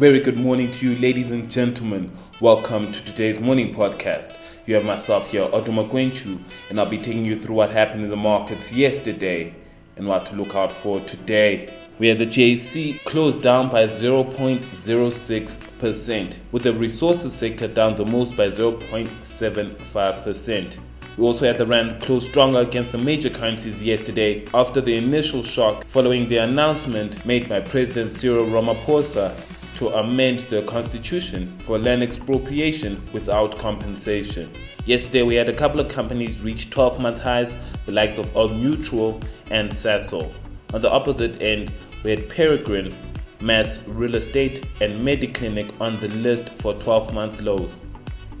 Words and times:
Very 0.00 0.20
good 0.20 0.38
morning 0.38 0.70
to 0.70 0.88
you, 0.88 0.96
ladies 0.98 1.30
and 1.30 1.50
gentlemen. 1.50 2.10
Welcome 2.40 2.90
to 2.90 3.04
today's 3.04 3.38
morning 3.38 3.74
podcast. 3.74 4.34
You 4.64 4.76
have 4.76 4.86
myself 4.86 5.30
here, 5.30 5.42
Otto 5.42 5.72
Gwenchu, 5.72 6.40
and 6.70 6.80
I'll 6.80 6.86
be 6.86 6.96
taking 6.96 7.26
you 7.26 7.36
through 7.36 7.56
what 7.56 7.68
happened 7.68 8.04
in 8.04 8.08
the 8.08 8.16
markets 8.16 8.72
yesterday 8.72 9.54
and 9.96 10.08
what 10.08 10.24
to 10.26 10.36
look 10.36 10.54
out 10.54 10.72
for 10.72 11.00
today. 11.00 11.70
We 11.98 12.08
had 12.08 12.16
the 12.16 12.24
JSE 12.24 13.04
closed 13.04 13.42
down 13.42 13.68
by 13.68 13.84
0.06%, 13.84 16.40
with 16.50 16.62
the 16.62 16.72
resources 16.72 17.34
sector 17.34 17.68
down 17.68 17.96
the 17.96 18.06
most 18.06 18.38
by 18.38 18.46
0.75%. 18.46 20.78
We 21.18 21.24
also 21.26 21.46
had 21.46 21.58
the 21.58 21.66
Rand 21.66 22.00
close 22.00 22.24
stronger 22.24 22.60
against 22.60 22.92
the 22.92 22.98
major 22.98 23.28
currencies 23.28 23.82
yesterday 23.82 24.46
after 24.54 24.80
the 24.80 24.96
initial 24.96 25.42
shock 25.42 25.86
following 25.88 26.26
the 26.30 26.38
announcement 26.38 27.26
made 27.26 27.50
by 27.50 27.60
President 27.60 28.12
Cyril 28.12 28.46
Ramaphosa 28.46 29.34
to 29.80 29.88
amend 29.98 30.40
the 30.50 30.60
constitution 30.64 31.58
for 31.60 31.78
land 31.78 32.02
expropriation 32.02 33.02
without 33.14 33.58
compensation. 33.58 34.52
Yesterday, 34.84 35.22
we 35.22 35.34
had 35.36 35.48
a 35.48 35.54
couple 35.54 35.80
of 35.80 35.88
companies 35.88 36.42
reach 36.42 36.68
12 36.68 37.00
month 37.00 37.22
highs, 37.22 37.56
the 37.86 37.92
likes 37.92 38.18
of 38.18 38.36
Old 38.36 38.54
Mutual 38.54 39.22
and 39.50 39.70
Sasol. 39.70 40.30
On 40.74 40.82
the 40.82 40.90
opposite 40.90 41.40
end, 41.40 41.72
we 42.04 42.10
had 42.10 42.28
Peregrine, 42.28 42.94
MAS 43.40 43.82
Real 43.86 44.16
Estate, 44.16 44.66
and 44.82 45.00
Mediclinic 45.00 45.72
on 45.80 45.98
the 46.00 46.08
list 46.08 46.50
for 46.58 46.74
12 46.74 47.14
month 47.14 47.40
lows. 47.40 47.82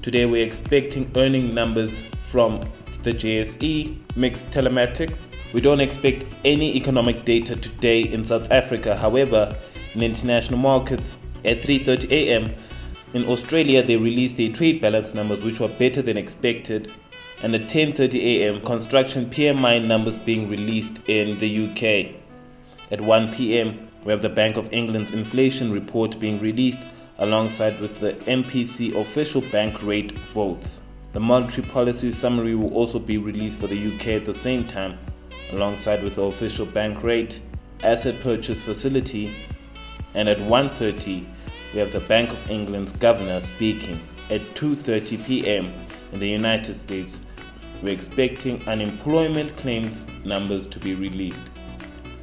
Today, 0.02 0.26
we're 0.26 0.44
expecting 0.44 1.10
earning 1.16 1.54
numbers 1.54 2.00
from 2.20 2.60
the 3.02 3.14
JSE, 3.14 3.96
MiX 4.14 4.44
Telematics. 4.44 5.32
We 5.54 5.62
don't 5.62 5.80
expect 5.80 6.26
any 6.44 6.76
economic 6.76 7.24
data 7.24 7.56
today 7.56 8.02
in 8.02 8.26
South 8.26 8.50
Africa. 8.50 8.94
However, 8.94 9.56
in 9.94 10.02
international 10.02 10.58
markets, 10.58 11.18
at 11.44 11.58
3:30 11.58 12.10
a.m. 12.10 12.54
in 13.12 13.24
Australia, 13.26 13.82
they 13.82 13.96
released 13.96 14.36
their 14.36 14.52
trade 14.52 14.80
balance 14.80 15.14
numbers, 15.14 15.44
which 15.44 15.60
were 15.60 15.68
better 15.68 16.02
than 16.02 16.16
expected. 16.16 16.90
And 17.42 17.54
at 17.54 17.62
10:30 17.62 18.14
a.m., 18.14 18.60
construction 18.60 19.26
PMI 19.26 19.84
numbers 19.86 20.18
being 20.18 20.48
released 20.48 21.00
in 21.08 21.38
the 21.38 21.50
UK. 21.66 22.14
At 22.90 23.00
1 23.00 23.32
p.m., 23.32 23.88
we 24.04 24.12
have 24.12 24.22
the 24.22 24.28
Bank 24.28 24.56
of 24.56 24.72
England's 24.72 25.10
inflation 25.10 25.72
report 25.72 26.18
being 26.18 26.40
released 26.40 26.80
alongside 27.18 27.80
with 27.80 28.00
the 28.00 28.12
MPC 28.12 28.94
official 28.94 29.42
bank 29.42 29.82
rate 29.82 30.12
votes. 30.12 30.82
The 31.12 31.20
monetary 31.20 31.66
policy 31.66 32.10
summary 32.10 32.54
will 32.54 32.72
also 32.72 32.98
be 32.98 33.18
released 33.18 33.58
for 33.58 33.66
the 33.66 33.94
UK 33.94 34.08
at 34.08 34.24
the 34.24 34.34
same 34.34 34.66
time, 34.66 34.98
alongside 35.52 36.02
with 36.02 36.16
the 36.16 36.22
official 36.22 36.66
bank 36.66 37.02
rate, 37.02 37.42
asset 37.82 38.20
purchase 38.20 38.62
facility, 38.62 39.34
and 40.14 40.28
at 40.28 40.38
1:30 40.38 41.26
we 41.72 41.78
have 41.78 41.92
the 41.92 42.00
Bank 42.00 42.30
of 42.30 42.50
England's 42.50 42.92
governor 42.92 43.40
speaking. 43.40 44.00
At 44.28 44.40
2:30 44.54 45.26
p.m. 45.26 45.72
in 46.12 46.20
the 46.20 46.28
United 46.28 46.74
States, 46.74 47.20
we're 47.82 47.92
expecting 47.92 48.66
unemployment 48.68 49.56
claims 49.56 50.06
numbers 50.24 50.66
to 50.68 50.78
be 50.78 50.94
released. 50.94 51.50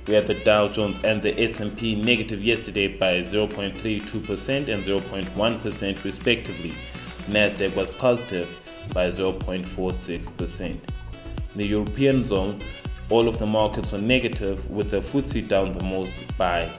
We 0.07 0.13
had 0.13 0.27
the 0.27 0.35
Dow 0.35 0.69
Jones 0.69 1.03
and 1.03 1.21
the 1.21 1.37
S&P 1.37 1.95
negative 1.95 2.41
yesterday 2.41 2.87
by 2.87 3.19
0.32% 3.19 4.69
and 4.69 4.83
0.1% 4.83 6.03
respectively. 6.05 6.73
Nasdaq 7.29 7.75
was 7.75 7.93
positive 7.93 8.57
by 8.93 9.07
0.46%. 9.07 10.61
In 10.61 10.79
the 11.55 11.65
European 11.65 12.23
zone, 12.23 12.61
all 13.09 13.27
of 13.27 13.37
the 13.39 13.45
markets 13.45 13.91
were 13.91 13.97
negative 13.97 14.69
with 14.69 14.91
the 14.91 14.99
FTSE 14.99 15.45
down 15.45 15.73
the 15.73 15.83
most 15.83 16.25
by 16.37 16.69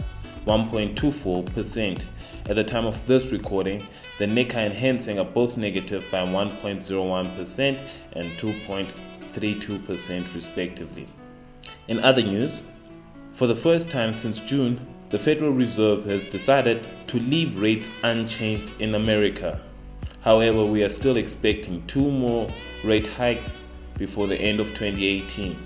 1.24%. 0.49 2.09
At 2.49 2.57
the 2.57 2.65
time 2.65 2.87
of 2.87 3.07
this 3.07 3.31
recording, 3.33 3.87
the 4.19 4.25
Nikkei 4.25 4.55
and 4.55 4.73
Hang 4.73 5.19
are 5.19 5.25
both 5.25 5.59
negative 5.59 6.11
by 6.11 6.25
1.01% 6.25 7.81
and 8.13 8.31
2.32% 8.31 10.35
respectively. 10.35 11.07
In 11.87 12.03
other 12.03 12.23
news, 12.23 12.65
for 13.31 13.47
the 13.47 13.55
first 13.55 13.91
time 13.91 14.15
since 14.15 14.41
June, 14.41 14.87
the 15.11 15.19
Federal 15.19 15.53
Reserve 15.53 16.07
has 16.07 16.25
decided 16.25 16.87
to 17.09 17.21
leave 17.21 17.61
rates 17.61 17.91
unchanged 18.03 18.73
in 18.81 18.95
America. 18.95 19.61
However, 20.23 20.65
we 20.65 20.83
are 20.83 20.89
still 20.89 21.19
expecting 21.19 21.87
two 21.87 22.11
more 22.11 22.49
rate 22.83 23.07
hikes 23.07 23.61
before 23.99 24.27
the 24.27 24.41
end 24.41 24.61
of 24.61 24.69
2018. 24.69 25.59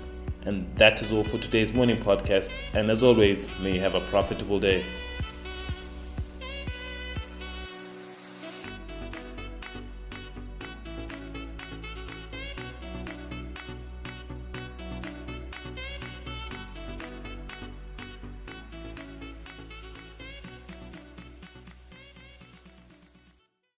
And 0.45 0.67
that 0.75 1.01
is 1.01 1.13
all 1.13 1.23
for 1.23 1.37
today's 1.37 1.73
morning 1.73 1.97
podcast. 1.97 2.57
And 2.73 2.89
as 2.89 3.03
always, 3.03 3.47
may 3.59 3.75
you 3.75 3.79
have 3.79 3.95
a 3.95 4.01
profitable 4.01 4.59
day. 4.59 4.83